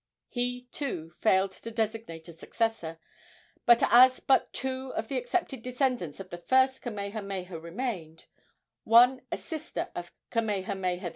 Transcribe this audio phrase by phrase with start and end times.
[0.29, 2.97] He, too, failed to designate a successor,
[3.67, 8.25] and as but two of the accepted descendants of the first Kamehameha remained
[8.83, 11.09] one a sister of Kamehameha V.